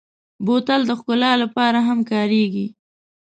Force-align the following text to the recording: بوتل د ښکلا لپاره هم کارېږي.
بوتل 0.45 0.81
د 0.87 0.91
ښکلا 0.99 1.31
لپاره 1.43 1.79
هم 1.87 1.99
کارېږي. 2.11 2.67